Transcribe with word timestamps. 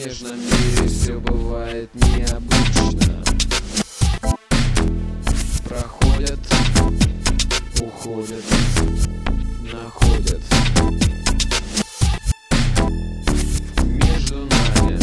книжном 0.00 0.40
мире 0.40 0.88
все 0.88 1.20
бывает 1.20 1.90
необычно. 1.94 3.22
Проходят, 5.68 6.38
уходят, 7.80 8.44
находят. 9.70 10.40
Между 13.84 14.46
нами, 14.46 14.98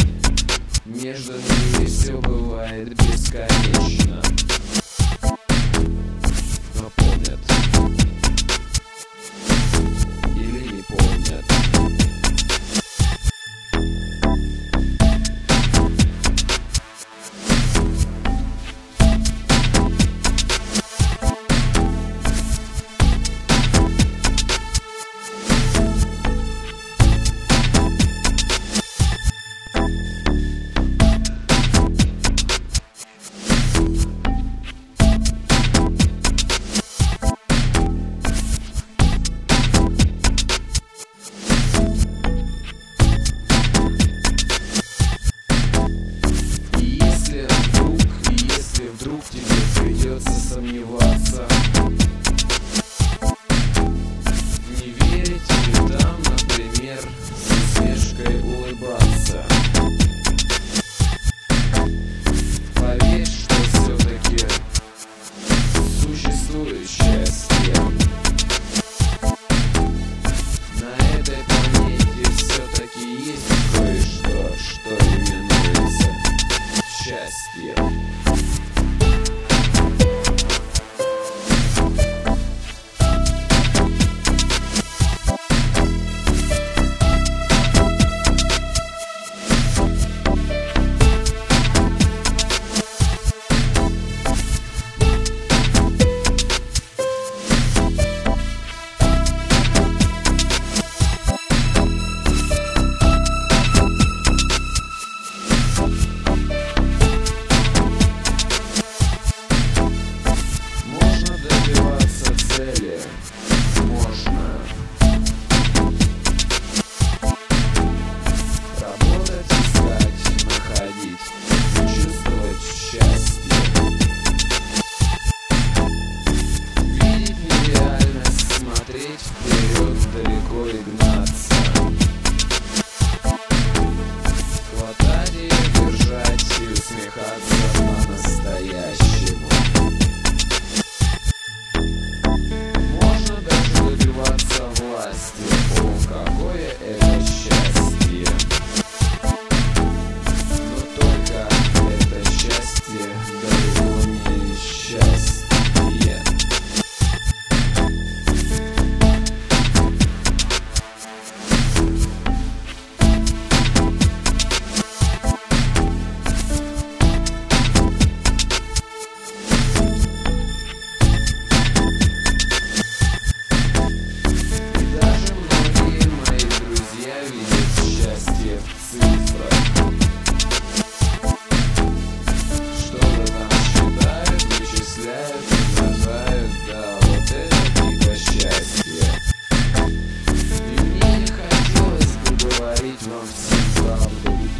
между 0.84 1.32
ними 1.32 1.86
все 1.86 2.20
бывает 2.20 2.88
бесконечно. 2.94 4.37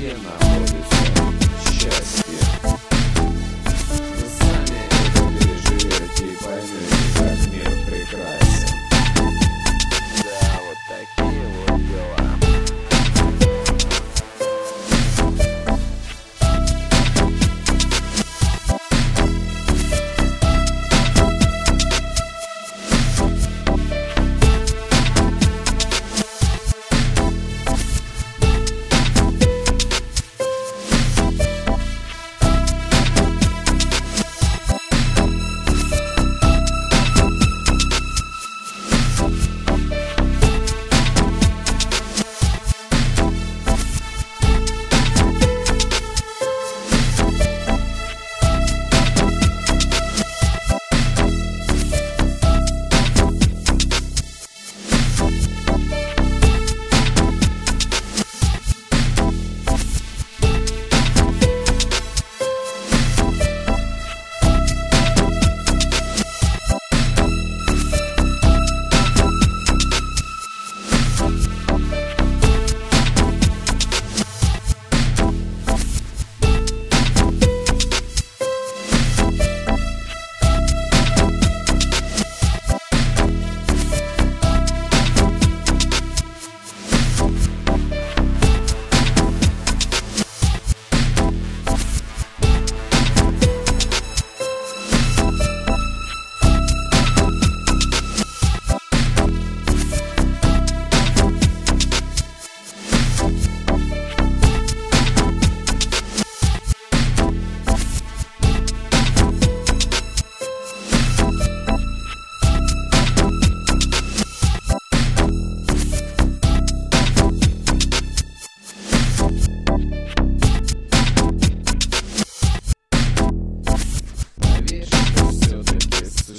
Siema. 0.08 0.47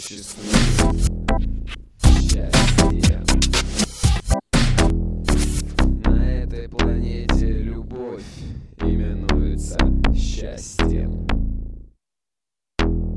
Счастливее 0.10 0.79